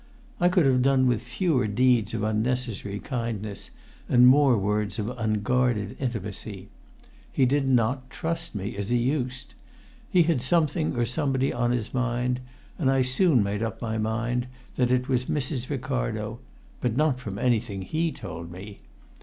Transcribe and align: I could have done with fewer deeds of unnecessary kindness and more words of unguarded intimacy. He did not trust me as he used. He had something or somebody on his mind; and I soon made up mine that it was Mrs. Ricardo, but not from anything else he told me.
I 0.39 0.49
could 0.49 0.65
have 0.65 0.81
done 0.81 1.05
with 1.05 1.21
fewer 1.21 1.67
deeds 1.67 2.15
of 2.15 2.23
unnecessary 2.23 2.97
kindness 2.97 3.69
and 4.09 4.25
more 4.25 4.57
words 4.57 4.97
of 4.97 5.11
unguarded 5.15 5.95
intimacy. 5.99 6.69
He 7.31 7.45
did 7.45 7.67
not 7.67 8.09
trust 8.09 8.55
me 8.55 8.75
as 8.77 8.89
he 8.89 8.97
used. 8.97 9.53
He 10.09 10.23
had 10.23 10.41
something 10.41 10.95
or 10.95 11.05
somebody 11.05 11.53
on 11.53 11.69
his 11.69 11.93
mind; 11.93 12.39
and 12.79 12.89
I 12.89 13.03
soon 13.03 13.43
made 13.43 13.61
up 13.61 13.79
mine 13.79 14.47
that 14.75 14.91
it 14.91 15.07
was 15.07 15.25
Mrs. 15.25 15.69
Ricardo, 15.69 16.39
but 16.79 16.95
not 16.97 17.19
from 17.19 17.37
anything 17.37 17.83
else 17.83 17.91
he 17.91 18.11
told 18.11 18.51
me. 18.51 18.79